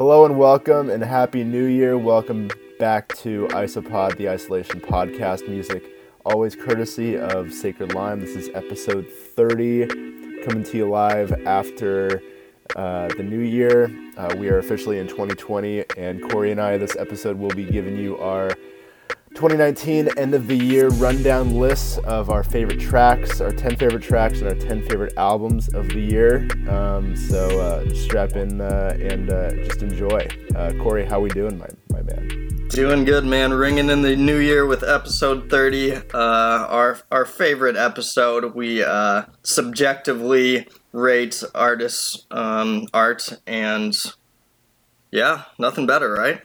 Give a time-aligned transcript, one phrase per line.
[0.00, 1.98] Hello and welcome and happy new year.
[1.98, 5.46] Welcome back to Isopod, the Isolation Podcast.
[5.46, 5.84] Music
[6.24, 8.18] always courtesy of Sacred Lime.
[8.18, 9.88] This is episode 30,
[10.42, 12.22] coming to you live after
[12.76, 13.94] uh, the new year.
[14.16, 17.98] Uh, we are officially in 2020, and Corey and I, this episode, will be giving
[17.98, 18.52] you our
[19.40, 24.40] 2019 end of the year rundown lists of our favorite tracks, our 10 favorite tracks,
[24.40, 26.46] and our 10 favorite albums of the year.
[26.68, 30.28] Um, so uh, strap in uh, and uh, just enjoy.
[30.54, 32.68] Uh, Corey, how we doing, my, my man?
[32.68, 33.54] Doing good, man.
[33.54, 38.54] Ringing in the new year with episode 30, uh, our our favorite episode.
[38.54, 43.96] We uh, subjectively rate artists' um, art, and
[45.10, 46.42] yeah, nothing better, right?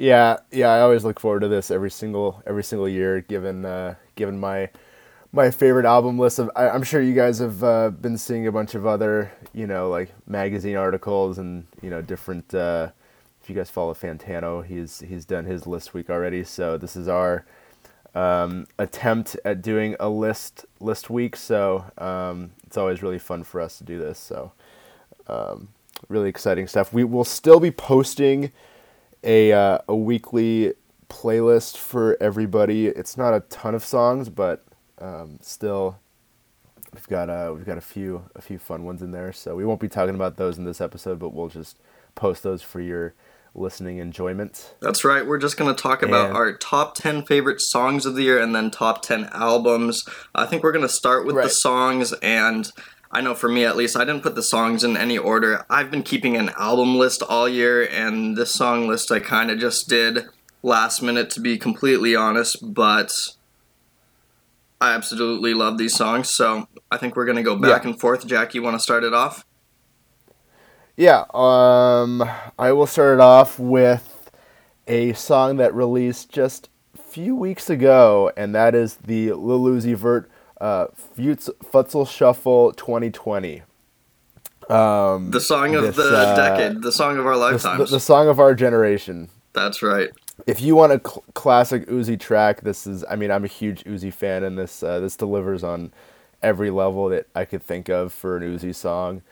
[0.00, 0.68] Yeah, yeah.
[0.68, 3.20] I always look forward to this every single every single year.
[3.20, 4.70] Given uh, given my
[5.30, 8.52] my favorite album list of, I, am sure you guys have uh, been seeing a
[8.52, 12.54] bunch of other you know like magazine articles and you know different.
[12.54, 12.92] Uh,
[13.42, 16.44] if you guys follow Fantano, he's he's done his list week already.
[16.44, 17.44] So this is our
[18.14, 21.36] um, attempt at doing a list list week.
[21.36, 24.18] So um, it's always really fun for us to do this.
[24.18, 24.52] So
[25.26, 25.68] um,
[26.08, 26.90] really exciting stuff.
[26.90, 28.50] We will still be posting
[29.22, 30.74] a uh, a weekly
[31.08, 32.86] playlist for everybody.
[32.86, 34.64] It's not a ton of songs, but
[34.98, 35.98] um, still,
[36.94, 39.32] we've got uh, we've got a few a few fun ones in there.
[39.32, 41.78] So we won't be talking about those in this episode, but we'll just
[42.14, 43.14] post those for your
[43.54, 44.74] listening enjoyment.
[44.80, 45.26] That's right.
[45.26, 48.40] We're just going to talk about and our top 10 favorite songs of the year
[48.40, 50.04] and then top 10 albums.
[50.34, 51.44] I think we're going to start with right.
[51.44, 52.70] the songs and
[53.12, 55.66] I know for me at least, I didn't put the songs in any order.
[55.68, 59.58] I've been keeping an album list all year, and this song list I kind of
[59.58, 60.26] just did
[60.62, 63.12] last minute to be completely honest, but
[64.80, 67.90] I absolutely love these songs, so I think we're gonna go back yeah.
[67.90, 68.26] and forth.
[68.26, 69.44] Jack, you want to start it off?
[70.96, 72.22] Yeah, um,
[72.58, 74.30] I will start it off with
[74.86, 79.96] a song that released just a few weeks ago, and that is the Lil Uzi
[79.96, 83.62] Vert uh, Futsal Shuffle 2020.
[84.68, 88.00] Um, the song of this, the uh, decade, the song of our lifetimes, the, the,
[88.00, 89.28] song of our generation.
[89.52, 90.10] That's right.
[90.46, 93.04] If you want a cl- classic Uzi track, this is.
[93.10, 95.92] I mean, I'm a huge Uzi fan, and this uh, this delivers on
[96.40, 99.22] every level that I could think of for an Uzi song,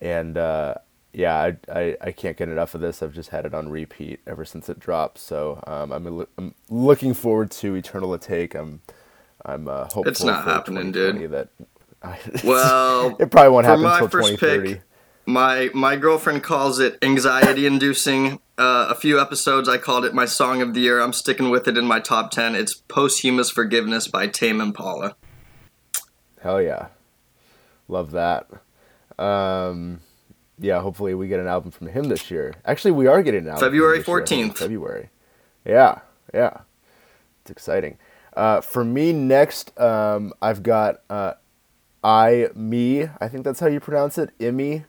[0.00, 0.74] and uh,
[1.12, 3.02] yeah, I, I, I can't get enough of this.
[3.02, 5.18] I've just had it on repeat ever since it dropped.
[5.18, 8.54] So um, I'm, I'm looking forward to Eternal Atake.
[8.54, 8.82] I'm
[9.46, 10.08] I'm uh, hopeful.
[10.08, 11.30] It's not happening, dude.
[11.30, 11.48] That
[12.44, 14.74] well, it probably won't happen until 2030.
[14.74, 14.82] Pick,
[15.24, 18.40] my my girlfriend calls it anxiety inducing.
[18.58, 21.00] Uh, a few episodes I called it my song of the year.
[21.00, 22.54] I'm sticking with it in my top ten.
[22.54, 25.14] It's "Posthumous Forgiveness" by Tame Impala.
[26.40, 26.88] Hell yeah,
[27.86, 28.48] love that.
[29.18, 30.00] Um,
[30.58, 32.54] yeah, hopefully we get an album from him this year.
[32.64, 33.60] Actually, we are getting an album.
[33.60, 34.58] February fourteenth.
[34.58, 35.10] February.
[35.64, 36.00] Yeah,
[36.32, 36.60] yeah,
[37.42, 37.98] it's exciting.
[38.36, 41.32] Uh, for me, next, um, I've got uh,
[42.04, 43.08] I Me.
[43.18, 44.30] I think that's how you pronounce it.
[44.38, 44.84] Imi,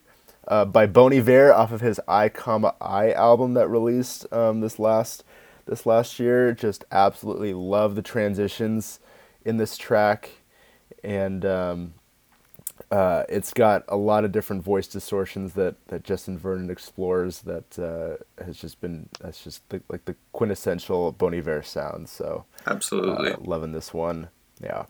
[0.47, 4.77] uh, by Bon Iver off of his I comma I album that released um, this
[4.77, 5.23] last
[5.65, 6.51] this last year.
[6.51, 8.99] Just absolutely love the transitions
[9.45, 10.29] in this track,
[11.01, 11.93] and um,
[12.89, 17.77] uh, it's got a lot of different voice distortions that, that Justin Vernon explores that
[17.77, 22.07] uh, has just been that's just the, like the quintessential Bon Iver sound.
[22.07, 24.29] So absolutely uh, loving this one.
[24.61, 24.85] Yeah.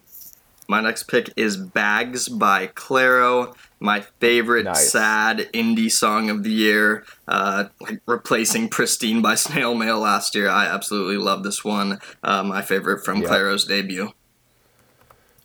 [0.70, 4.92] My next pick is Bags by Clairo, my favorite nice.
[4.92, 10.50] sad indie song of the year, uh, like replacing Pristine by Snail Mail last year.
[10.50, 12.00] I absolutely love this one.
[12.22, 13.30] Uh, my favorite from yep.
[13.30, 14.12] Clairo's debut.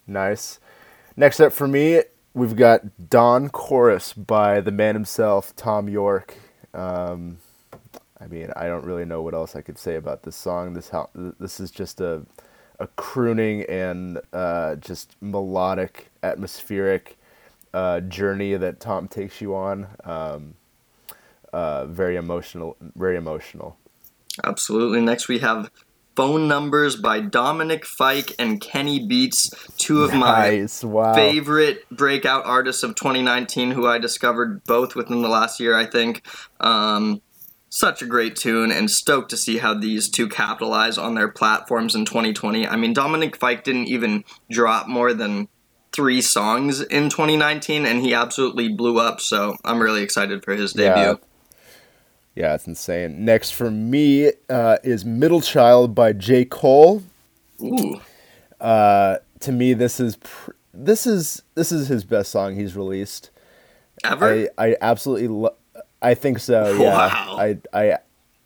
[0.08, 0.58] Nice.
[1.16, 2.02] Next up for me
[2.34, 6.36] we've got Dawn Chorus by the man himself, Thom Yorke.
[6.74, 7.38] Um,
[8.20, 10.74] I mean, I don't really know what else I could say about this song.
[10.74, 12.24] This how this is just a
[12.78, 17.16] a crooning and uh, just melodic, atmospheric
[17.72, 19.86] uh, journey that Tom takes you on.
[20.04, 20.54] Um,
[21.52, 23.76] uh, very emotional, very emotional.
[24.42, 25.00] Absolutely.
[25.00, 25.70] Next, we have
[26.14, 30.82] Phone Numbers by Dominic Fike and Kenny Beats, two of nice.
[30.82, 31.14] my wow.
[31.14, 36.22] favorite breakout artists of 2019 who I discovered both within the last year, I think.
[36.60, 37.22] Um,
[37.70, 41.94] such a great tune and stoked to see how these two capitalize on their platforms
[41.94, 42.68] in 2020.
[42.68, 45.48] I mean, Dominic Fike didn't even drop more than
[45.90, 50.74] three songs in 2019 and he absolutely blew up, so I'm really excited for his
[50.74, 51.02] debut.
[51.02, 51.14] Yeah.
[52.34, 53.24] Yeah, it's insane.
[53.24, 56.44] Next for me uh, is Middle Child by J.
[56.44, 57.02] Cole.
[57.62, 58.00] Ooh.
[58.60, 63.30] Uh, to me, this is pr- this is this is his best song he's released.
[64.04, 64.48] Ever?
[64.56, 65.56] I, I absolutely love.
[66.00, 66.72] I think so.
[66.74, 66.94] Yeah.
[66.94, 67.36] Wow.
[67.38, 67.98] I I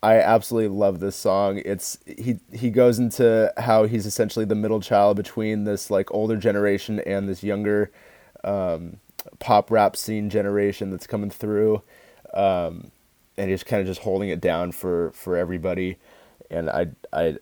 [0.03, 1.61] I absolutely love this song.
[1.65, 6.37] It's he he goes into how he's essentially the middle child between this like older
[6.37, 7.91] generation and this younger
[8.43, 8.97] um,
[9.39, 11.81] pop rap scene generation that's coming through,
[12.33, 12.91] um,
[13.37, 15.97] and he's kind of just holding it down for for everybody.
[16.49, 17.37] And I I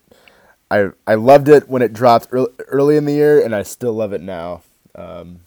[0.69, 3.94] I I loved it when it dropped early, early in the year, and I still
[3.94, 4.62] love it now.
[4.94, 5.42] Um,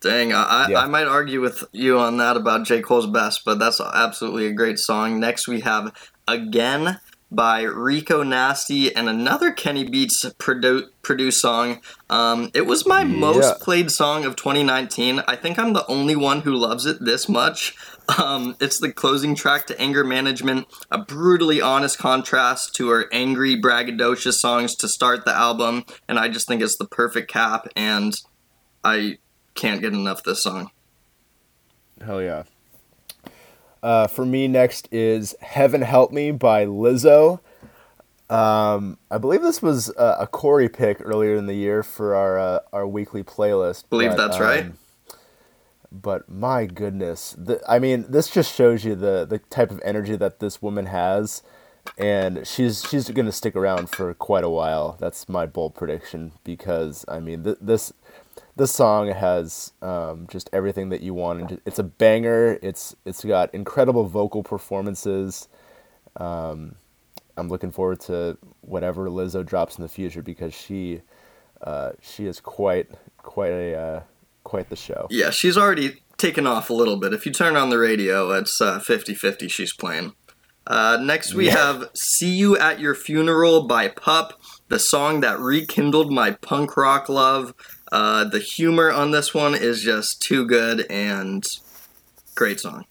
[0.00, 0.78] Dang, I, yeah.
[0.78, 2.80] I might argue with you on that about J.
[2.80, 5.18] Cole's best, but that's absolutely a great song.
[5.18, 5.92] Next, we have
[6.28, 11.80] Again by Rico Nasty and another Kenny Beats produ- produced song.
[12.08, 13.06] Um, it was my yeah.
[13.06, 15.22] most played song of 2019.
[15.26, 17.76] I think I'm the only one who loves it this much.
[18.16, 23.60] Um, it's the closing track to Anger Management, a brutally honest contrast to her angry,
[23.60, 28.14] braggadocious songs to start the album, and I just think it's the perfect cap, and
[28.82, 29.18] I
[29.54, 30.70] can't get enough of this song.
[32.04, 32.44] Hell yeah.
[33.82, 37.40] Uh, for me, next is Heaven Help Me by Lizzo.
[38.30, 42.38] Um, I believe this was a, a Corey pick earlier in the year for our
[42.38, 43.88] uh, our weekly playlist.
[43.88, 44.72] Believe but, that's um, right.
[45.90, 50.16] But my goodness, the, I mean, this just shows you the the type of energy
[50.16, 51.42] that this woman has,
[51.96, 54.96] and she's she's to stick around for quite a while.
[55.00, 57.92] That's my bold prediction because I mean, th- this
[58.56, 61.62] this song has um, just everything that you want.
[61.64, 62.58] It's a banger.
[62.60, 65.48] It's it's got incredible vocal performances.
[66.16, 66.74] Um,
[67.36, 71.02] I'm looking forward to whatever Lizzo drops in the future because she
[71.62, 74.00] uh, she is quite quite a uh,
[74.48, 75.06] quite the show.
[75.10, 77.12] Yeah, she's already taken off a little bit.
[77.12, 80.14] If you turn on the radio, it's uh, 50-50 she's playing.
[80.66, 81.56] Uh, next we yeah.
[81.56, 87.08] have "See You at Your Funeral" by Pup, the song that rekindled my punk rock
[87.08, 87.54] love.
[87.90, 91.46] Uh, the humor on this one is just too good and
[92.34, 92.84] great song.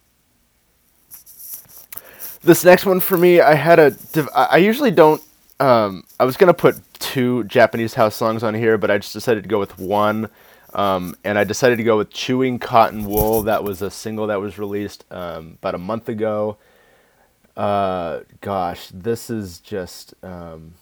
[2.42, 3.96] This next one for me, I had a.
[4.34, 5.22] I usually don't.
[5.60, 9.44] Um, I was gonna put two Japanese house songs on here, but I just decided
[9.44, 10.30] to go with one.
[10.74, 13.44] Um, and I decided to go with Chewing Cotton Wool.
[13.44, 16.58] That was a single that was released um, about a month ago.
[17.56, 20.76] Uh, gosh, this is just um,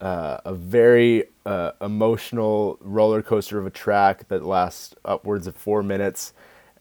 [0.00, 5.82] uh, a very uh, emotional roller coaster of a track that lasts upwards of four
[5.82, 6.32] minutes.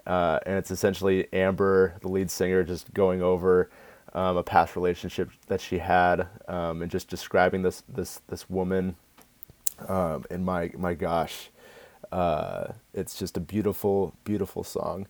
[0.07, 3.69] Uh, and it's essentially Amber, the lead singer, just going over
[4.13, 8.95] um, a past relationship that she had um, and just describing this this this woman.
[9.87, 11.49] Um, and my my gosh,
[12.15, 15.05] uh, it's just a beautiful beautiful song.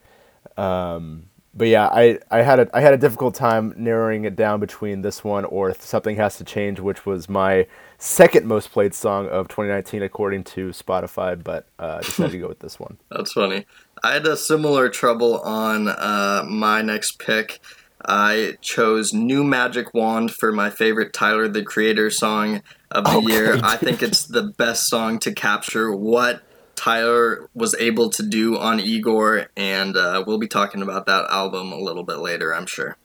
[0.58, 4.60] Um, but yeah, I, I had a I had a difficult time narrowing it down
[4.60, 7.68] between this one or something has to change, which was my
[8.00, 11.42] second most played song of 2019 according to Spotify.
[11.42, 12.98] But uh, I decided to go with this one.
[13.12, 13.68] That's funny.
[14.04, 17.60] I had a similar trouble on uh, my next pick.
[18.04, 23.28] I chose "New Magic Wand" for my favorite Tyler the Creator song of the okay.
[23.28, 23.60] year.
[23.62, 26.42] I think it's the best song to capture what
[26.86, 31.72] Tyler was able to do on Igor, and uh, we'll be talking about that album
[31.72, 32.96] a little bit later, I'm sure.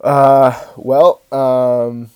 [0.00, 2.10] Uh, well, um,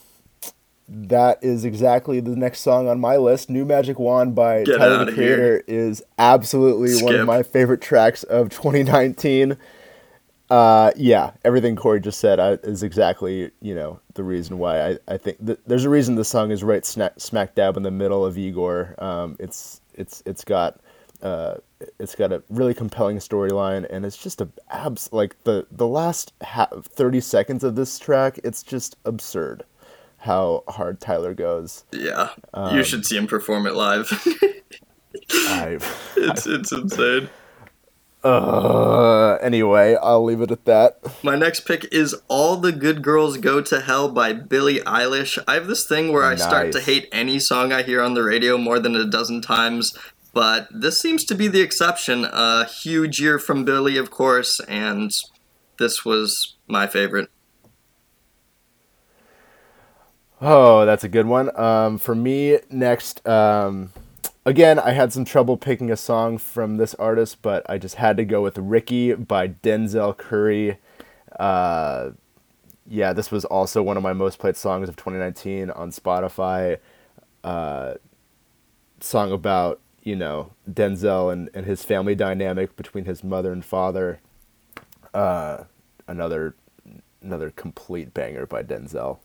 [0.88, 3.49] that is exactly the next song on my list.
[3.49, 5.65] New Magic Wand by Get Tyler the Creator here.
[5.69, 7.05] is absolutely Skip.
[7.05, 9.56] one of my favorite tracks of 2019.
[10.50, 14.98] Uh, yeah, everything Corey just said uh, is exactly you know the reason why I,
[15.06, 17.90] I think th- there's a reason the song is right smack, smack dab in the
[17.90, 18.96] middle of Igor.
[18.98, 20.80] Um, it's it's it's got
[21.22, 21.54] uh,
[22.00, 26.32] it's got a really compelling storyline and it's just a abs like the the last
[26.42, 29.64] ha- 30 seconds of this track it's just absurd
[30.20, 31.84] how hard Tyler goes.
[31.92, 34.10] Yeah, um, you should see him perform it live.
[35.32, 35.78] I,
[36.16, 37.30] it's I, it's insane.
[38.22, 41.00] Uh, anyway, I'll leave it at that.
[41.24, 45.43] My next pick is All the Good Girls Go to Hell by Billie Eilish.
[45.48, 46.43] I have this thing where I nice.
[46.43, 49.96] start to hate any song I hear on the radio more than a dozen times,
[50.34, 52.27] but this seems to be the exception.
[52.31, 55.17] A huge year from Billie, of course, and
[55.79, 57.31] this was my favorite.
[60.43, 61.55] Oh, that's a good one.
[61.58, 63.93] Um, for me, next, um,
[64.50, 68.16] again, I had some trouble picking a song from this artist, but I just had
[68.16, 70.78] to go with Ricky by Denzel Curry.
[71.38, 72.10] Uh,
[72.86, 76.78] yeah, this was also one of my most played songs of 2019 on Spotify.
[77.44, 77.94] Uh,
[78.98, 84.20] song about, you know, Denzel and, and his family dynamic between his mother and father.
[85.14, 85.64] Uh,
[86.08, 86.56] another
[87.22, 89.19] another complete banger by Denzel.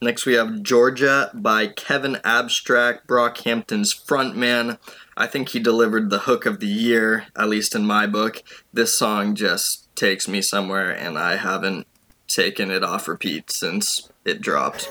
[0.00, 4.78] Next, we have Georgia by Kevin Abstract, Brockhampton's frontman.
[5.16, 8.44] I think he delivered the hook of the year, at least in my book.
[8.72, 11.88] This song just takes me somewhere, and I haven't
[12.28, 14.88] taken it off repeat since it dropped.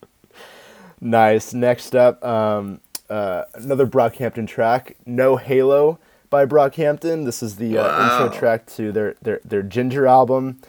[1.02, 1.52] nice.
[1.52, 5.98] Next up, um, uh, another Brockhampton track, No Halo
[6.30, 7.26] by Brockhampton.
[7.26, 8.24] This is the uh, wow.
[8.24, 10.62] intro track to their, their, their Ginger album.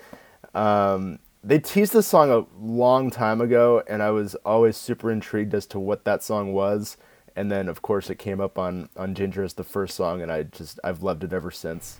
[0.54, 5.56] Um, they teased this song a long time ago, and I was always super intrigued
[5.56, 6.96] as to what that song was.
[7.36, 10.32] And then, of course, it came up on, on Ginger as the first song, and
[10.32, 12.00] I just I've loved it ever since.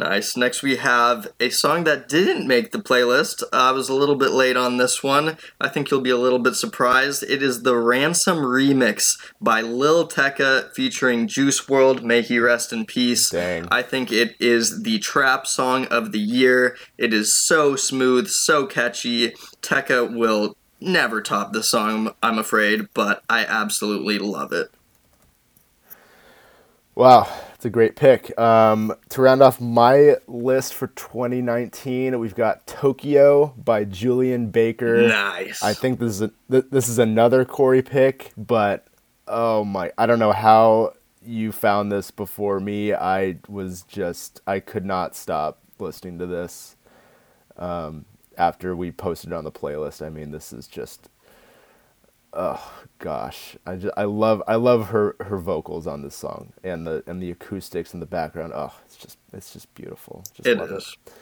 [0.00, 0.34] Nice.
[0.34, 3.42] Next, we have a song that didn't make the playlist.
[3.52, 5.36] I was a little bit late on this one.
[5.60, 7.22] I think you'll be a little bit surprised.
[7.22, 12.02] It is the Ransom remix by Lil Tecca featuring Juice WRLD.
[12.02, 13.28] May he rest in peace.
[13.28, 13.68] Dang.
[13.70, 16.78] I think it is the trap song of the year.
[16.96, 19.34] It is so smooth, so catchy.
[19.60, 24.70] Tecca will never top this song, I'm afraid, but I absolutely love it.
[26.94, 27.28] Wow,
[27.60, 28.38] it's a great pick.
[28.38, 35.06] Um, to round off my list for 2019, we've got Tokyo by Julien Baker.
[35.08, 35.62] Nice.
[35.62, 38.86] I think this is a, this is another Corey pick, but
[39.28, 42.94] oh my, I don't know how you found this before me.
[42.94, 46.76] I was just I could not stop listening to this.
[47.58, 48.06] Um,
[48.38, 51.10] after we posted it on the playlist, I mean, this is just
[52.32, 56.86] oh gosh i just i love i love her her vocals on this song and
[56.86, 60.60] the and the acoustics in the background oh it's just it's just beautiful just it
[60.60, 61.12] is it.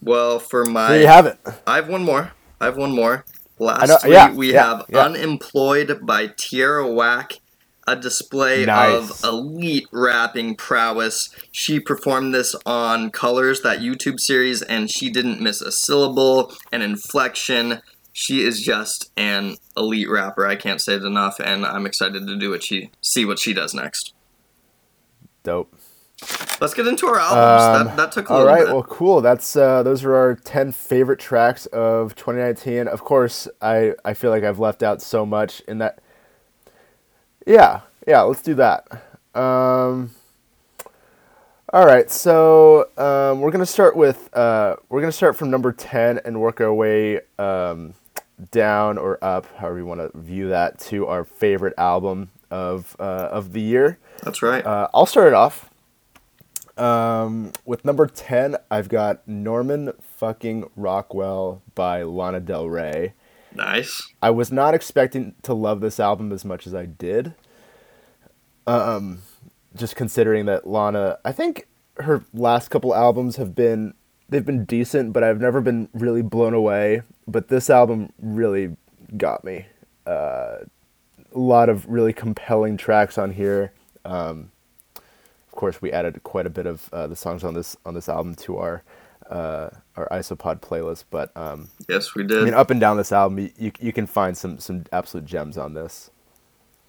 [0.00, 3.24] well for my there you have it i have one more i have one more
[3.58, 5.00] lastly yeah, we yeah, have yeah.
[5.00, 7.40] unemployed by tierra whack
[7.86, 9.24] a display nice.
[9.24, 11.34] of elite rapping prowess.
[11.50, 16.82] She performed this on Colors, that YouTube series, and she didn't miss a syllable, an
[16.82, 17.80] inflection,
[18.12, 20.46] she is just an elite rapper.
[20.46, 23.54] I can't say it enough, and I'm excited to do what she see what she
[23.54, 24.14] does next.
[25.42, 25.74] Dope.
[26.60, 27.80] Let's get into our albums.
[27.80, 28.64] Um, that, that took a all right.
[28.64, 28.72] Bit.
[28.72, 29.20] Well, cool.
[29.20, 32.86] That's uh, those are our ten favorite tracks of 2019.
[32.86, 35.98] Of course, I I feel like I've left out so much in that.
[37.46, 38.20] Yeah, yeah.
[38.22, 38.86] Let's do that.
[39.34, 40.14] Um,
[41.72, 46.20] all right, so um, we're gonna start with uh, we're gonna start from number ten
[46.24, 47.94] and work our way um,
[48.50, 53.28] down or up, however you want to view that, to our favorite album of uh,
[53.30, 53.98] of the year.
[54.22, 54.64] That's right.
[54.64, 55.70] Uh, I'll start it off.
[56.76, 63.14] Um, with number ten, I've got Norman fucking Rockwell by Lana Del Rey.
[63.54, 64.12] Nice.
[64.22, 67.34] I was not expecting to love this album as much as I did.
[68.66, 69.18] Um,
[69.76, 71.66] just considering that Lana, I think
[71.98, 73.94] her last couple albums have been
[74.28, 77.02] they've been decent, but I've never been really blown away.
[77.26, 78.76] But this album really
[79.16, 79.66] got me.
[80.06, 80.58] Uh,
[81.34, 83.72] a lot of really compelling tracks on here.
[84.04, 84.50] Um,
[84.96, 88.08] of course, we added quite a bit of uh, the songs on this on this
[88.08, 88.82] album to our
[89.30, 91.04] uh, our Isopod playlist.
[91.10, 92.42] But um, yes, we did.
[92.42, 95.56] I mean, up and down this album, you you can find some some absolute gems
[95.56, 96.10] on this.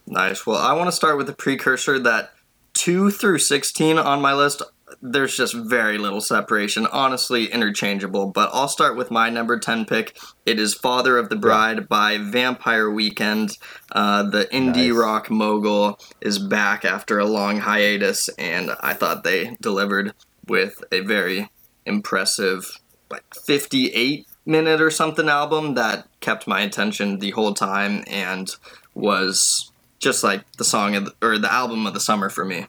[0.08, 0.46] Nice.
[0.46, 2.34] Well, I want to start with the precursor that
[2.74, 4.62] two through sixteen on my list
[5.02, 6.88] there's just very little separation.
[6.88, 8.28] Honestly, interchangeable.
[8.28, 10.18] But I'll start with my number 10 pick.
[10.46, 11.84] It is Father of the Bride yeah.
[11.84, 13.58] by Vampire Weekend.
[13.92, 14.98] Uh, the indie nice.
[14.98, 20.14] rock mogul is back after a long hiatus, and I thought they delivered
[20.48, 21.50] with a very
[21.86, 28.50] impressive, like 58 minute or something album that kept my attention the whole time and
[28.94, 32.68] was just like the song of the, or the album of the summer for me.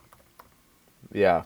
[1.12, 1.44] Yeah,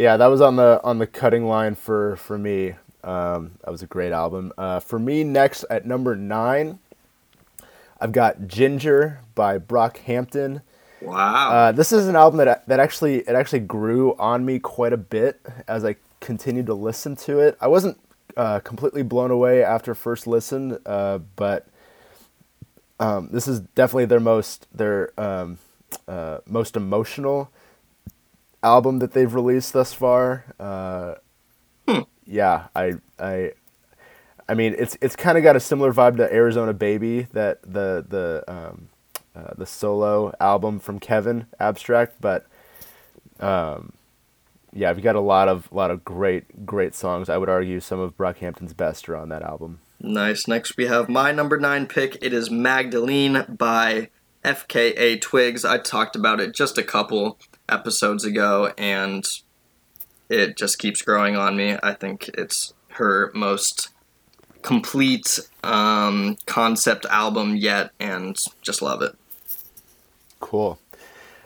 [0.00, 2.74] yeah, that was on the on the cutting line for for me.
[3.04, 4.50] Um, that was a great album.
[4.56, 6.78] Uh, for me, next at number nine,
[8.00, 10.62] I've got Ginger by Brockhampton.
[11.02, 11.50] Wow.
[11.50, 14.96] Uh, this is an album that that actually it actually grew on me quite a
[14.96, 15.38] bit
[15.68, 17.58] as I continued to listen to it.
[17.60, 18.00] I wasn't
[18.38, 21.66] uh, completely blown away after first listen, uh, but
[22.98, 25.58] um, this is definitely their most their um,
[26.08, 27.50] uh, most emotional
[28.62, 30.44] album that they've released thus far.
[30.58, 31.14] Uh,
[31.88, 32.00] hmm.
[32.24, 33.52] Yeah, I I
[34.48, 38.04] I mean it's it's kind of got a similar vibe to Arizona Baby that the
[38.08, 38.88] the um,
[39.34, 42.46] uh, the solo album from Kevin Abstract, but
[43.38, 43.92] um,
[44.72, 47.28] yeah, we've got a lot of lot of great great songs.
[47.28, 49.80] I would argue some of Brockhampton's best are on that album.
[50.00, 50.48] Nice.
[50.48, 52.16] Next we have my number nine pick.
[52.22, 54.08] It is Magdalene by
[54.44, 55.64] FKA Twigs.
[55.64, 57.38] I talked about it just a couple
[57.70, 59.26] episodes ago, and
[60.28, 61.76] it just keeps growing on me.
[61.82, 63.90] I think it's her most
[64.62, 69.16] complete um, concept album yet, and just love it.
[70.38, 70.78] Cool.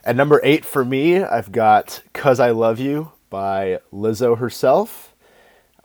[0.04, 5.13] At number eight for me, I've got "Cuz I Love You" by Lizzo herself.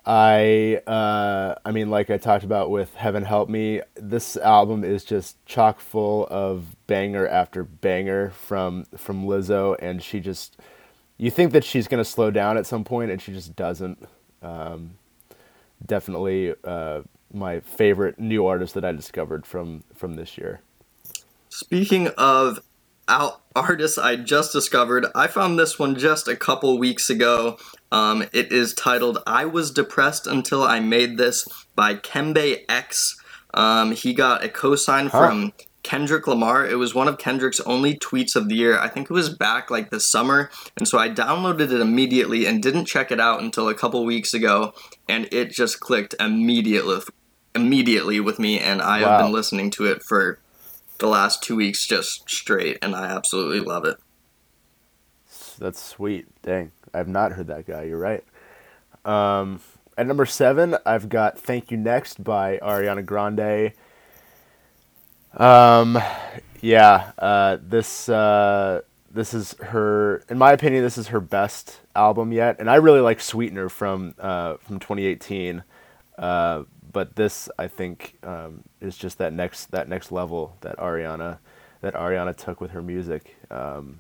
[0.10, 5.04] I uh, I mean, like I talked about with Heaven Help Me, this album is
[5.04, 10.58] just chock full of banger after banger from from Lizzo, and she just
[11.20, 14.10] you think that she's gonna slow down at some point, and she just doesn't.
[14.42, 14.96] Um,
[15.86, 17.02] definitely uh,
[17.32, 20.62] my favorite new artist that I discovered from from this year.
[21.50, 22.62] Speaking of
[23.08, 27.60] out artists I just discovered, I found this one just a couple weeks ago.
[27.92, 33.20] Um, it is titled "I Was Depressed Until I Made This" by Kembe X.
[33.54, 35.18] Um, he got a cosign huh.
[35.18, 35.54] from
[35.84, 36.68] Kendrick Lamar.
[36.68, 38.78] It was one of Kendrick's only tweets of the year.
[38.78, 40.52] I think it was back like this summer.
[40.78, 44.34] And so I downloaded it immediately and didn't check it out until a couple weeks
[44.34, 44.74] ago.
[45.08, 47.02] And it just clicked immediately
[47.56, 49.10] immediately with me and I wow.
[49.10, 50.40] have been listening to it for
[51.00, 53.98] the last two weeks just straight and I absolutely love it.
[55.58, 56.28] That's sweet.
[56.44, 56.72] Dang.
[56.94, 57.84] I've not heard that guy.
[57.84, 58.24] You're right.
[59.06, 59.62] Um,
[59.98, 63.74] at number seven, I've got Thank You Next by Ariana Grande.
[65.38, 65.98] Um,
[66.62, 68.82] yeah, uh, this uh,
[69.12, 73.02] this is her, in my opinion, this is her best album yet, and I really
[73.02, 75.64] like Sweetener from uh, from 2018.
[76.18, 81.40] Uh, but this, I think, um, is just that next that next level that Ariana
[81.82, 84.00] that Ariana took with her music, um,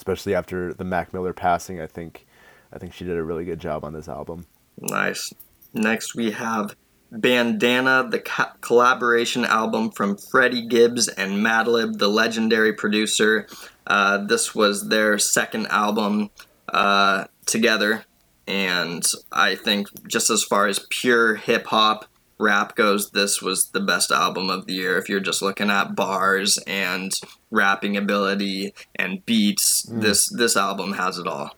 [0.00, 1.78] especially after the Mac Miller passing.
[1.78, 2.26] I think
[2.72, 4.46] I think she did a really good job on this album.
[4.78, 5.34] Nice.
[5.74, 6.74] Next, we have
[7.12, 13.46] Bandana, the co- collaboration album from Freddie Gibbs and Madlib, the legendary producer.
[13.86, 16.30] Uh, this was their second album
[16.72, 18.04] uh, together,
[18.46, 22.06] and I think just as far as pure hip hop
[22.40, 24.96] rap goes, this was the best album of the year.
[24.98, 27.12] If you're just looking at bars and
[27.50, 30.00] rapping ability and beats, mm.
[30.00, 31.54] this this album has it all.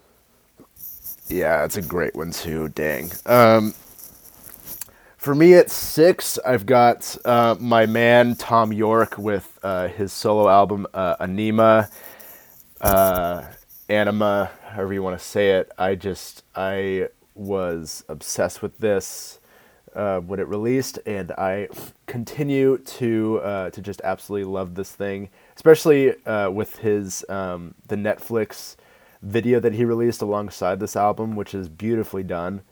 [1.29, 2.69] Yeah, it's a great one too.
[2.69, 3.11] Dang.
[3.25, 3.75] Um,
[5.16, 10.49] for me at six, I've got uh, my man Thom Yorke with uh, his solo
[10.49, 11.88] album uh, Anima,
[12.81, 13.45] uh,
[13.88, 15.71] Anima, however you want to say it.
[15.79, 19.38] I just I was obsessed with this
[19.94, 21.68] uh, when it released, and I
[22.07, 26.14] continue to uh, to just absolutely love this thing, especially
[26.50, 28.76] with his um, the Netflix
[29.22, 32.62] video that he released alongside this album, which is beautifully done.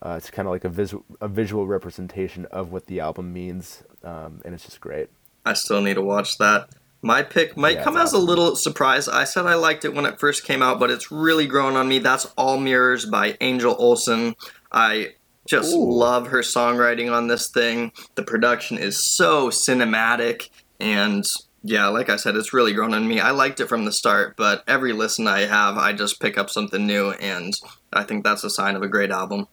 [0.00, 3.82] Uh, it's kind of like a, vis- a visual representation of what the album means,
[4.04, 5.08] um, and it's just great.
[5.44, 6.68] I still need to watch that.
[7.02, 8.20] My pick might yeah, come as awesome.
[8.20, 9.08] a little surprise.
[9.08, 11.88] I said I liked it when it first came out, but it's really grown on
[11.88, 11.98] me.
[12.00, 14.34] That's All Mirrors by Angel Olsen.
[14.72, 15.14] I
[15.48, 15.90] just Ooh.
[15.90, 17.92] love her songwriting on this thing.
[18.14, 21.24] The production is so cinematic, and
[21.62, 23.20] yeah, like I said, it's really grown on me.
[23.20, 26.50] I liked it from the start, but every listen I have, I just pick up
[26.50, 27.52] something new, and
[27.92, 29.48] I think that's a sign of a great album.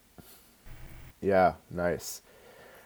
[1.22, 2.22] Yeah, nice.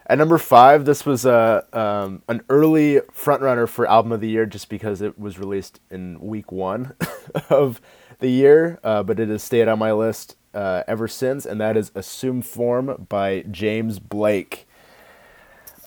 [0.08, 4.48] At number five, this was a um, an early frontrunner for album of the year,
[4.48, 6.95] just because it was released in week one
[7.50, 7.80] of
[8.19, 11.75] the year, uh, but it has stayed on my list uh, ever since, and that
[11.75, 14.67] is "Assume Form" by James Blake.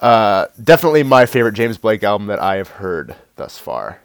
[0.00, 4.00] Uh, definitely my favorite James Blake album that I have heard thus far.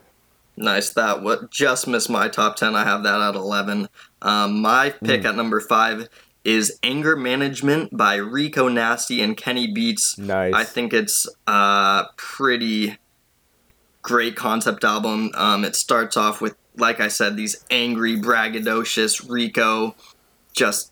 [0.55, 0.91] Nice.
[0.91, 2.75] That what just missed my top ten.
[2.75, 3.89] I have that at eleven.
[4.21, 5.25] Um, my pick mm.
[5.25, 6.09] at number five
[6.43, 10.17] is Anger Management by Rico Nasty and Kenny Beats.
[10.17, 10.53] Nice.
[10.53, 12.97] I think it's a pretty
[14.01, 15.31] great concept album.
[15.35, 19.95] Um, it starts off with, like I said, these angry, braggadocious Rico,
[20.53, 20.91] just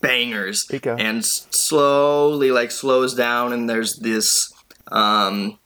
[0.00, 0.96] bangers, Rico.
[0.96, 4.52] and slowly like slows down, and there's this
[4.88, 5.58] um,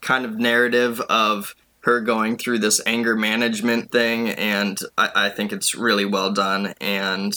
[0.00, 5.52] kind of narrative of her going through this anger management thing, and I, I think
[5.52, 7.34] it's really well done and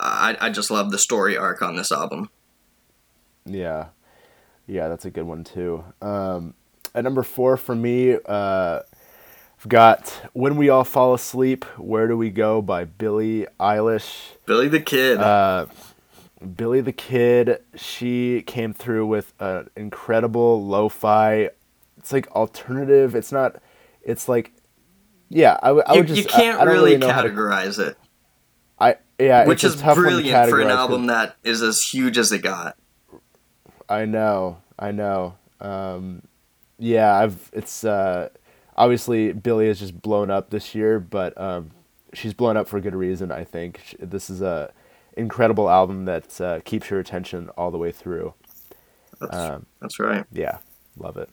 [0.00, 2.30] I, I just love the story arc on this album.
[3.44, 3.88] Yeah,
[4.66, 5.84] yeah, that's a good one too.
[6.00, 6.54] Um,
[6.94, 8.80] at number four for me, uh,
[9.60, 14.30] I've got "When We All Fall Asleep, Where Do We Go" by Billie Eilish.
[14.46, 15.18] Billy the Kid.
[15.18, 15.66] Uh,
[16.56, 17.60] Billy the Kid.
[17.74, 21.50] She came through with an incredible lo-fi.
[21.98, 23.14] It's like alternative.
[23.14, 23.56] It's not.
[24.02, 24.52] It's like,
[25.28, 25.58] yeah.
[25.62, 26.22] I, I would just.
[26.22, 27.98] You can't I, I really, really categorize to, it.
[28.78, 32.78] I yeah, which is brilliant for an album that is as huge as it got.
[33.90, 35.36] I know, I know.
[35.60, 36.22] Um,
[36.78, 38.30] yeah, I've it's uh,
[38.80, 41.70] obviously Billie has just blown up this year, but um,
[42.14, 43.30] she's blown up for a good reason.
[43.30, 44.72] I think this is a
[45.16, 48.32] incredible album that uh, keeps your attention all the way through.
[49.20, 50.24] That's, um, that's right.
[50.32, 50.58] Yeah,
[50.96, 51.28] love it.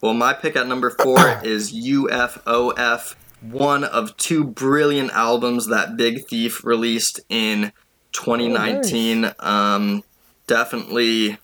[0.00, 6.26] Well, my pick at number four is UFOF one of two brilliant albums that Big
[6.26, 7.72] Thief released in
[8.12, 9.24] 2019.
[9.24, 9.34] Oh, nice.
[9.40, 10.04] um,
[10.46, 11.38] definitely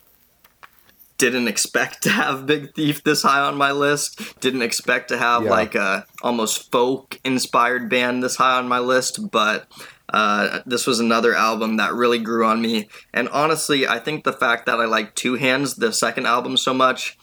[1.21, 4.41] didn't expect to have Big Thief this high on my list.
[4.41, 5.51] Didn't expect to have yeah.
[5.51, 9.69] like a almost folk inspired band this high on my list, but
[10.09, 12.89] uh, this was another album that really grew on me.
[13.13, 16.73] And honestly, I think the fact that I like Two Hands, the second album, so
[16.73, 17.19] much,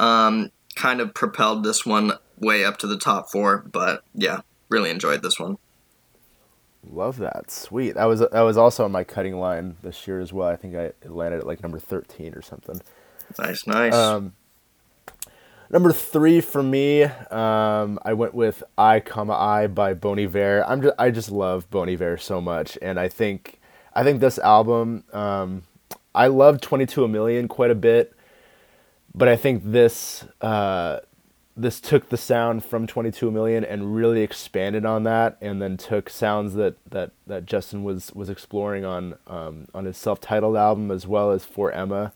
[0.00, 3.58] um, kind of propelled this one way up to the top four.
[3.70, 5.58] But yeah, really enjoyed this one.
[6.90, 7.50] Love that.
[7.50, 7.94] Sweet.
[7.94, 10.48] That was that was also on my cutting line this year as well.
[10.48, 12.80] I think I landed at like number thirteen or something.
[13.38, 13.94] Nice, nice.
[13.94, 14.34] Um,
[15.70, 20.64] number three for me, um, I went with I, comma I by Bon Iver.
[20.66, 23.60] I'm just, I just love Bon Iver so much, and I think
[23.94, 25.04] I think this album.
[25.12, 25.62] Um,
[26.14, 28.14] I love Twenty Two a Million quite a bit,
[29.14, 31.00] but I think this uh,
[31.56, 36.08] this took the sound from 22 million and really expanded on that and then took
[36.08, 41.06] sounds that that that Justin was was exploring on um, on his self-titled album as
[41.06, 42.12] well as for Emma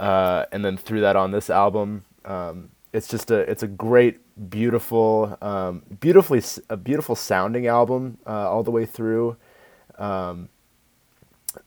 [0.00, 4.20] uh, and then threw that on this album um, it's just a it's a great
[4.50, 9.36] beautiful um, beautifully a beautiful sounding album uh, all the way through
[9.98, 10.48] um,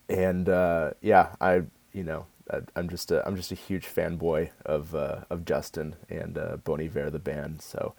[0.08, 2.26] and uh, yeah I you know
[2.74, 6.80] I'm just a I'm just a huge fanboy of uh, of Justin and uh, Bon
[6.80, 7.62] Iver the band.
[7.62, 7.94] So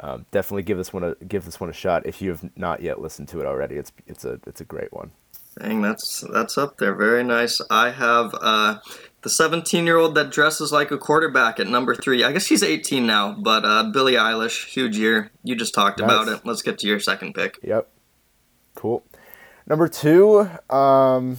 [0.00, 2.82] um, definitely give this one a give this one a shot if you have not
[2.82, 3.76] yet listened to it already.
[3.76, 5.10] It's it's a it's a great one.
[5.58, 6.94] Dang, that's that's up there.
[6.94, 7.60] Very nice.
[7.70, 8.78] I have uh,
[9.22, 12.24] the 17 year old that dresses like a quarterback at number three.
[12.24, 15.30] I guess she's 18 now, but uh, Billie Eilish, huge year.
[15.42, 16.06] You just talked nice.
[16.06, 16.46] about it.
[16.46, 17.58] Let's get to your second pick.
[17.62, 17.88] Yep.
[18.74, 19.04] Cool.
[19.66, 21.38] Number two, um,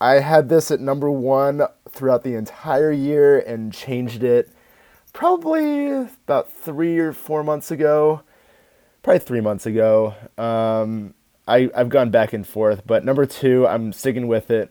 [0.00, 4.50] I had this at number one throughout the entire year and changed it
[5.12, 8.20] probably about three or four months ago.
[9.02, 10.14] Probably three months ago.
[10.36, 11.14] Um,
[11.48, 14.70] I, I've gone back and forth, but number two, I'm sticking with it.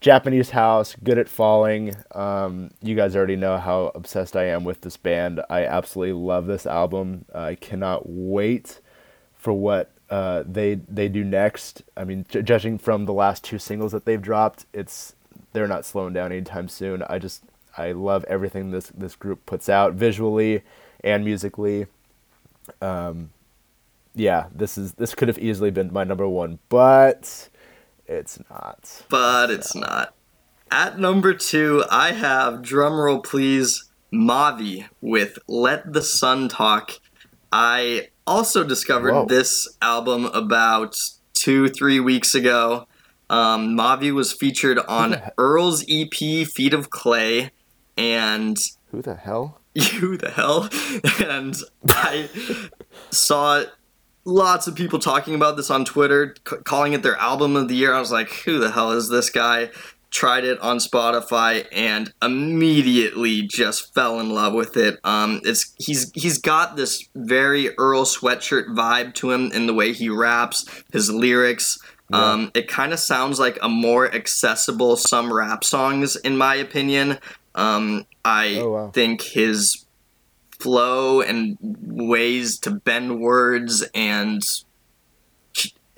[0.00, 1.94] Japanese House, Good at Falling.
[2.12, 5.40] Um, you guys already know how obsessed I am with this band.
[5.50, 7.24] I absolutely love this album.
[7.34, 8.80] I cannot wait
[9.34, 11.82] for what uh, they they do next.
[11.96, 15.14] I mean, j- judging from the last two singles that they've dropped, it's
[15.52, 17.02] they're not slowing down anytime soon.
[17.02, 17.42] I just
[17.76, 20.62] I love everything this this group puts out visually
[21.02, 21.86] and musically.
[22.80, 23.30] Um,
[24.14, 27.48] yeah, this is this could have easily been my number one, but
[28.08, 29.04] it's not.
[29.08, 30.14] But it's not.
[30.70, 36.92] At number two, I have drumroll please Mavi with "Let the Sun Talk."
[37.52, 39.26] I also discovered Whoa.
[39.26, 41.00] this album about
[41.34, 42.86] two, three weeks ago.
[43.30, 46.14] Um, Mavi was featured on Earl's EP,
[46.46, 47.50] Feet of Clay,
[47.96, 48.58] and.
[48.90, 49.60] Who the hell?
[50.00, 50.68] Who the hell?
[51.24, 51.56] And
[51.88, 52.28] I
[53.10, 53.64] saw
[54.28, 57.74] lots of people talking about this on Twitter, c- calling it their album of the
[57.74, 57.94] year.
[57.94, 59.70] I was like, who the hell is this guy?
[60.10, 64.98] tried it on Spotify and immediately just fell in love with it.
[65.04, 69.92] Um, it's he's he's got this very Earl sweatshirt vibe to him in the way
[69.92, 71.78] he raps, his lyrics.
[72.10, 72.32] Yeah.
[72.32, 77.18] Um, it kind of sounds like a more accessible some rap songs, in my opinion.
[77.54, 78.90] Um, I oh, wow.
[78.90, 79.84] think his
[80.58, 84.42] flow and ways to bend words and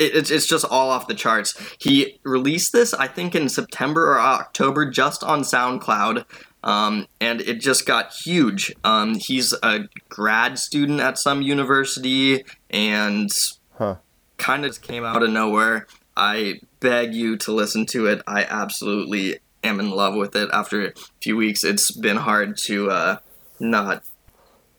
[0.01, 1.55] it's, it's just all off the charts.
[1.79, 6.25] He released this, I think, in September or October, just on SoundCloud.
[6.65, 8.75] Um, and it just got huge.
[8.83, 13.31] Um, he's a grad student at some university and
[13.77, 13.97] huh.
[14.39, 15.87] kind of came out of nowhere.
[16.17, 18.23] I beg you to listen to it.
[18.27, 20.51] I absolutely am in love with it.
[20.53, 20.93] After a
[21.23, 23.17] few weeks, it's been hard to uh,
[23.59, 24.05] not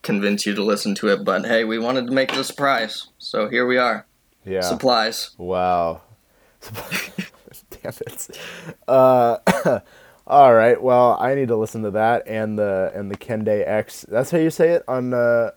[0.02, 3.08] convince you to listen to it, but hey, we wanted to make it a surprise,
[3.18, 4.06] so here we are.
[4.46, 4.62] Yeah.
[4.62, 5.32] Supplies.
[5.38, 6.02] Wow.
[7.82, 8.40] Damn it.
[8.88, 9.38] Uh,
[10.28, 10.82] all right.
[10.82, 14.06] Well, I need to listen to that and the and the Kende X.
[14.08, 15.52] That's how you say it on uh,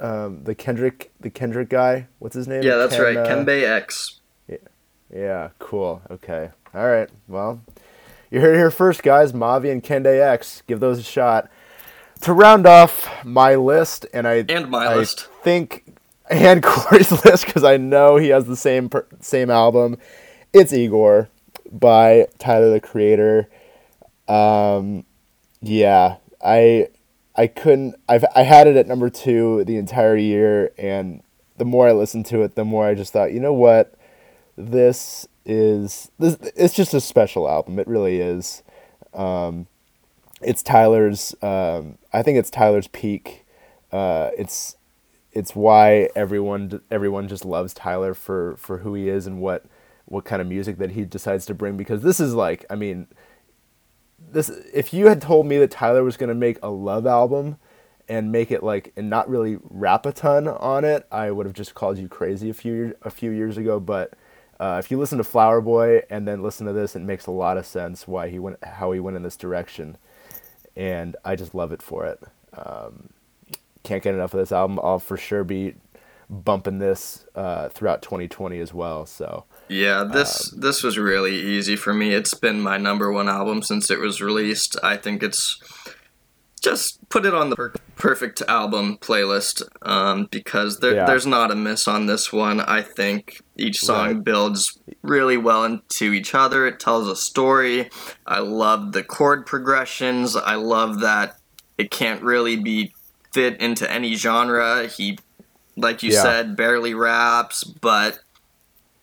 [0.00, 2.08] um, the Kendrick the Kendrick guy.
[2.18, 2.62] What's his name?
[2.62, 3.16] Yeah, that's Ken, right.
[3.16, 4.20] Uh, Kembe X.
[4.48, 4.56] Yeah.
[5.14, 5.48] Yeah.
[5.58, 6.02] Cool.
[6.10, 6.50] Okay.
[6.74, 7.08] All right.
[7.28, 7.62] Well,
[8.30, 9.32] you heard it here first, guys.
[9.32, 10.62] Mavi and Kende X.
[10.66, 11.50] Give those a shot.
[12.22, 15.96] To round off my list, and I and my I list, think
[16.28, 19.98] and Corey's list because I know he has the same per- same album.
[20.52, 21.28] It's Igor
[21.70, 23.48] by Tyler the Creator.
[24.28, 25.04] Um,
[25.60, 26.88] yeah, I
[27.36, 27.96] I couldn't.
[28.08, 31.22] I've I had it at number two the entire year, and
[31.58, 33.94] the more I listened to it, the more I just thought, you know what,
[34.56, 36.36] this is this.
[36.56, 37.78] It's just a special album.
[37.78, 38.62] It really is.
[39.14, 39.66] Um,
[40.42, 41.34] it's Tyler's.
[41.42, 43.46] Um, I think it's Tyler's peak.
[43.92, 44.76] Uh, it's
[45.32, 49.66] it's why everyone everyone just loves Tyler for for who he is and what
[50.06, 53.08] what kind of music that he decides to bring because this is like I mean
[54.18, 57.58] this if you had told me that Tyler was going to make a love album
[58.08, 61.54] and make it like and not really rap a ton on it, I would have
[61.54, 63.80] just called you crazy a few a few years ago.
[63.80, 64.14] But
[64.58, 67.30] uh, if you listen to Flower Boy and then listen to this, it makes a
[67.30, 69.98] lot of sense why he went how he went in this direction,
[70.76, 72.22] and I just love it for it.
[72.56, 73.10] Um,
[73.82, 74.78] can't get enough of this album.
[74.82, 75.74] I'll for sure be
[76.28, 79.06] bumping this uh, throughout 2020 as well.
[79.06, 82.12] So yeah, this um, this was really easy for me.
[82.12, 84.76] It's been my number one album since it was released.
[84.82, 85.60] I think it's
[86.66, 91.06] just put it on the per- perfect album playlist um, because there, yeah.
[91.06, 92.60] there's not a miss on this one.
[92.60, 94.24] I think each song right.
[94.24, 96.66] builds really well into each other.
[96.66, 97.88] It tells a story.
[98.26, 100.34] I love the chord progressions.
[100.34, 101.38] I love that
[101.78, 102.92] it can't really be
[103.32, 104.88] fit into any genre.
[104.88, 105.18] He,
[105.76, 106.22] like you yeah.
[106.22, 108.18] said, barely raps, but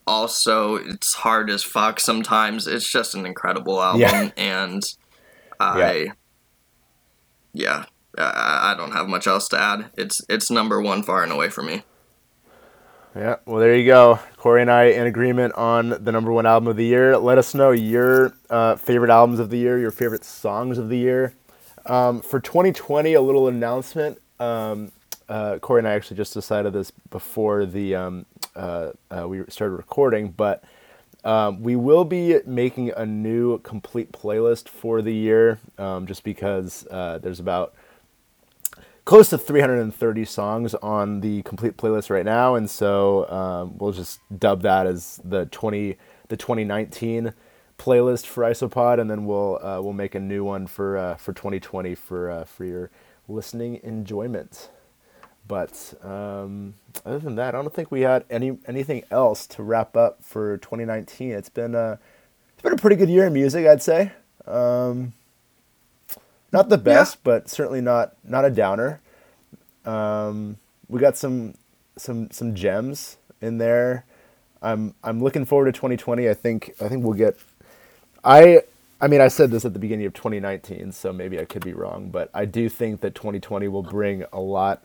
[0.06, 2.68] also it's hard as fuck sometimes.
[2.68, 4.32] It's just an incredible album, yeah.
[4.36, 4.84] and
[5.60, 6.12] I,
[7.54, 7.86] yeah,
[8.18, 9.92] I, I don't have much else to add.
[9.98, 11.84] It's it's number one far and away for me.
[13.16, 14.20] Yeah, well, there you go.
[14.38, 17.16] Corey and I in agreement on the number one album of the year.
[17.16, 20.98] Let us know your uh, favorite albums of the year, your favorite songs of the
[20.98, 21.36] year.
[21.86, 24.20] Um, for 2020, a little announcement.
[24.40, 24.92] Um,
[25.30, 29.76] uh, Corey and I actually just decided this before the um, uh, uh, we started
[29.76, 30.64] recording, but
[31.24, 36.86] um, we will be making a new complete playlist for the year, um, just because
[36.92, 37.74] uh, there's about
[39.06, 44.20] close to 330 songs on the complete playlist right now, and so um, we'll just
[44.38, 45.98] dub that as the 20
[46.30, 47.34] the 2019
[47.78, 51.34] playlist for Isopod, and then we'll uh, we'll make a new one for uh, for
[51.34, 52.90] 2020 for uh, for your
[53.28, 54.70] listening enjoyment.
[55.48, 56.76] But um,
[57.06, 60.58] other than that, I don't think we had any anything else to wrap up for
[60.58, 61.32] 2019.
[61.32, 62.00] It's been a
[62.54, 64.14] it's been a pretty good year in music, I'd say.
[64.46, 65.14] Um,
[66.52, 67.20] not the best, yeah.
[67.24, 69.02] but certainly not not a downer.
[69.86, 71.56] Um, we got some
[71.98, 74.06] some some gems in there.
[74.62, 76.30] I'm I'm looking forward to 2020.
[76.30, 77.38] I think I think we'll get.
[78.24, 78.62] I
[79.02, 81.74] I mean I said this at the beginning of 2019, so maybe I could be
[81.74, 84.84] wrong, but I do think that 2020 will bring a lot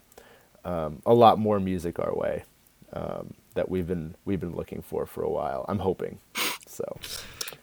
[0.68, 2.44] um, a lot more music our way
[2.92, 5.64] um, that we've been we've been looking for for a while.
[5.68, 6.18] I'm hoping.
[6.66, 6.98] So.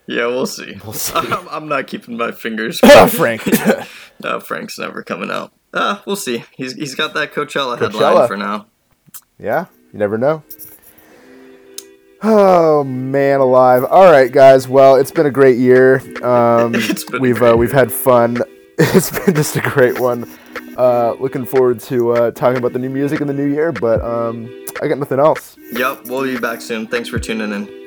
[0.07, 0.79] Yeah, we'll see.
[0.83, 1.13] We'll see.
[1.15, 2.79] I'm, I'm, not keeping my fingers.
[2.83, 3.43] oh, Frank.
[4.23, 5.53] no, Frank's never coming out.
[5.73, 6.43] Uh, we'll see.
[6.51, 8.65] He's he's got that Coachella, Coachella headline for now.
[9.37, 10.43] Yeah, you never know.
[12.23, 13.83] Oh man, alive!
[13.83, 14.67] All right, guys.
[14.67, 15.97] Well, it's been a great year.
[16.23, 16.73] Um,
[17.19, 18.41] we've uh, we've had fun.
[18.77, 20.29] It's been just a great one.
[20.77, 24.01] Uh, looking forward to uh, talking about the new music in the new year, but
[24.01, 24.49] um,
[24.81, 25.57] I got nothing else.
[25.71, 26.88] Yep, we'll be back soon.
[26.88, 27.85] Thanks for tuning in.